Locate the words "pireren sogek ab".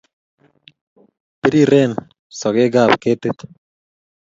1.39-2.91